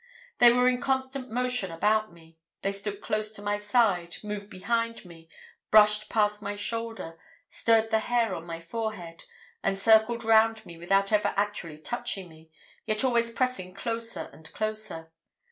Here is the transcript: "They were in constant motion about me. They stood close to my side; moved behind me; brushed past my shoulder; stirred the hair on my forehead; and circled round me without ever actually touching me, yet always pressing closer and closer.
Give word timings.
"They 0.39 0.51
were 0.51 0.67
in 0.67 0.81
constant 0.81 1.29
motion 1.29 1.69
about 1.71 2.11
me. 2.11 2.39
They 2.63 2.71
stood 2.71 3.01
close 3.01 3.31
to 3.33 3.41
my 3.43 3.57
side; 3.57 4.15
moved 4.23 4.49
behind 4.49 5.05
me; 5.05 5.29
brushed 5.69 6.09
past 6.09 6.41
my 6.41 6.55
shoulder; 6.55 7.19
stirred 7.49 7.91
the 7.91 7.99
hair 7.99 8.33
on 8.33 8.47
my 8.47 8.59
forehead; 8.61 9.25
and 9.61 9.77
circled 9.77 10.23
round 10.23 10.65
me 10.65 10.75
without 10.75 11.11
ever 11.11 11.35
actually 11.37 11.77
touching 11.77 12.29
me, 12.29 12.49
yet 12.87 13.03
always 13.03 13.29
pressing 13.29 13.75
closer 13.75 14.31
and 14.33 14.51
closer. 14.53 15.11